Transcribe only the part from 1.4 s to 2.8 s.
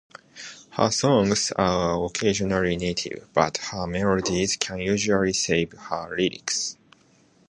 are occasionally